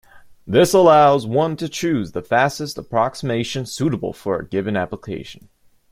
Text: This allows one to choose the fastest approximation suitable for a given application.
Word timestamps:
This 0.47 0.73
allows 0.73 1.27
one 1.27 1.55
to 1.57 1.69
choose 1.69 2.13
the 2.13 2.23
fastest 2.23 2.79
approximation 2.79 3.67
suitable 3.67 4.13
for 4.13 4.39
a 4.39 4.47
given 4.47 4.75
application. 4.75 5.47